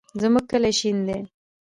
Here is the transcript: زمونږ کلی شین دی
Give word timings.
زمونږ 0.21 0.45
کلی 0.51 0.71
شین 0.79 0.97
دی 1.07 1.19